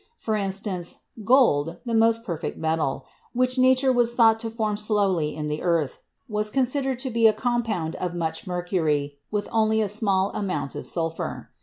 For 0.17 0.35
instance, 0.35 1.01
gold, 1.23 1.77
the 1.85 1.93
most 1.93 2.23
perfect 2.25 2.57
metal, 2.57 3.05
which 3.33 3.59
Nature 3.59 3.93
was 3.93 4.15
thought 4.15 4.39
to 4.39 4.49
form 4.49 4.75
slowly 4.75 5.35
in 5.35 5.45
the 5.47 5.61
earth, 5.61 5.99
was 6.27 6.49
con 6.49 6.63
sidered 6.63 6.97
to 7.01 7.11
be 7.11 7.27
a 7.27 7.33
compound 7.33 7.93
of 7.97 8.15
much 8.15 8.47
mercury 8.47 9.19
with 9.29 9.47
only 9.51 9.79
a 9.79 9.87
small 9.87 10.31
amount 10.31 10.73
of 10.73 10.87
sulphur. 10.87 11.51